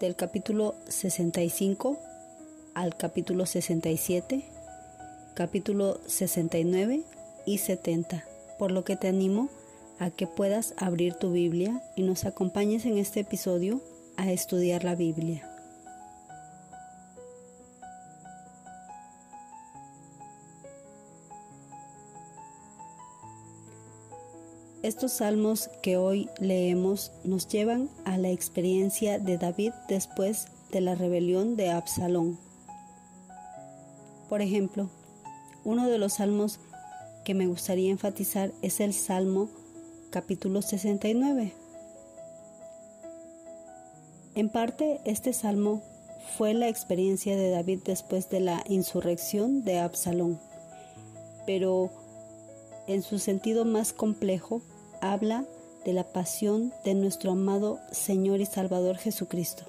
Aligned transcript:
del 0.00 0.16
capítulo 0.16 0.74
65 0.88 1.98
al 2.74 2.96
capítulo 2.96 3.46
67, 3.46 4.44
capítulo 5.34 6.00
69 6.06 7.02
y 7.46 7.58
70, 7.58 8.24
por 8.58 8.72
lo 8.72 8.84
que 8.84 8.96
te 8.96 9.08
animo 9.08 9.48
a 9.98 10.10
que 10.10 10.26
puedas 10.26 10.74
abrir 10.76 11.14
tu 11.14 11.32
Biblia 11.32 11.82
y 11.94 12.02
nos 12.02 12.24
acompañes 12.24 12.84
en 12.84 12.98
este 12.98 13.20
episodio 13.20 13.80
a 14.16 14.30
estudiar 14.32 14.84
la 14.84 14.94
Biblia. 14.94 15.53
Estos 24.84 25.12
salmos 25.12 25.70
que 25.80 25.96
hoy 25.96 26.28
leemos 26.38 27.10
nos 27.24 27.48
llevan 27.48 27.88
a 28.04 28.18
la 28.18 28.28
experiencia 28.28 29.18
de 29.18 29.38
David 29.38 29.72
después 29.88 30.48
de 30.72 30.82
la 30.82 30.94
rebelión 30.94 31.56
de 31.56 31.70
Absalón. 31.70 32.38
Por 34.28 34.42
ejemplo, 34.42 34.90
uno 35.64 35.88
de 35.88 35.96
los 35.96 36.12
salmos 36.12 36.60
que 37.24 37.32
me 37.32 37.46
gustaría 37.46 37.90
enfatizar 37.90 38.52
es 38.60 38.78
el 38.78 38.92
Salmo 38.92 39.48
capítulo 40.10 40.60
69. 40.60 41.54
En 44.34 44.50
parte, 44.50 45.00
este 45.06 45.32
salmo 45.32 45.80
fue 46.36 46.52
la 46.52 46.68
experiencia 46.68 47.38
de 47.38 47.48
David 47.48 47.78
después 47.86 48.28
de 48.28 48.40
la 48.40 48.62
insurrección 48.68 49.64
de 49.64 49.78
Absalón, 49.78 50.38
pero 51.46 51.90
en 52.86 53.00
su 53.00 53.18
sentido 53.18 53.64
más 53.64 53.94
complejo 53.94 54.60
habla 55.12 55.44
de 55.84 55.92
la 55.92 56.04
pasión 56.04 56.72
de 56.82 56.94
nuestro 56.94 57.32
amado 57.32 57.78
Señor 57.92 58.40
y 58.40 58.46
Salvador 58.46 58.96
Jesucristo. 58.96 59.64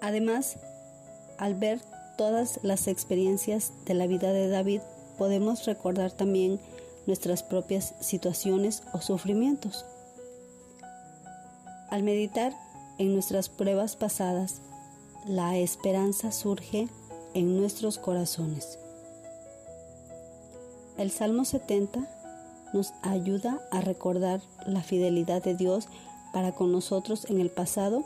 Además, 0.00 0.56
al 1.38 1.54
ver 1.54 1.80
todas 2.18 2.58
las 2.64 2.88
experiencias 2.88 3.72
de 3.86 3.94
la 3.94 4.08
vida 4.08 4.32
de 4.32 4.48
David, 4.48 4.80
podemos 5.18 5.64
recordar 5.66 6.10
también 6.10 6.58
nuestras 7.06 7.44
propias 7.44 7.94
situaciones 8.00 8.82
o 8.92 9.00
sufrimientos. 9.00 9.84
Al 11.90 12.02
meditar 12.02 12.52
en 12.98 13.14
nuestras 13.14 13.48
pruebas 13.48 13.94
pasadas, 13.94 14.62
la 15.26 15.56
esperanza 15.58 16.32
surge 16.32 16.88
en 17.34 17.56
nuestros 17.56 17.98
corazones. 17.98 18.80
El 20.98 21.12
Salmo 21.12 21.44
70 21.44 22.21
nos 22.72 22.92
ayuda 23.02 23.60
a 23.70 23.80
recordar 23.80 24.40
la 24.66 24.82
fidelidad 24.82 25.42
de 25.42 25.54
Dios 25.54 25.88
para 26.32 26.52
con 26.52 26.72
nosotros 26.72 27.26
en 27.28 27.40
el 27.40 27.50
pasado 27.50 28.04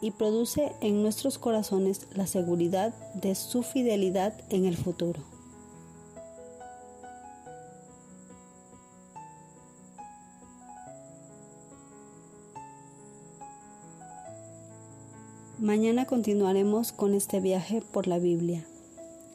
y 0.00 0.10
produce 0.10 0.72
en 0.80 1.02
nuestros 1.02 1.38
corazones 1.38 2.08
la 2.14 2.26
seguridad 2.26 2.94
de 3.14 3.34
su 3.34 3.62
fidelidad 3.62 4.34
en 4.50 4.64
el 4.64 4.76
futuro. 4.76 5.22
Mañana 15.58 16.04
continuaremos 16.04 16.92
con 16.92 17.14
este 17.14 17.40
viaje 17.40 17.80
por 17.80 18.06
la 18.06 18.18
Biblia. 18.18 18.66